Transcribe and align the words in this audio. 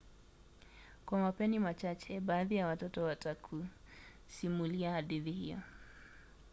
kwa 1.05 1.19
mapeni 1.21 1.59
machache 1.59 2.19
baadhi 2.19 2.55
ya 2.55 2.67
watoto 2.67 3.03
watakusimulia 3.03 4.91
hadithi 4.91 5.31
hiyo 5.31 5.57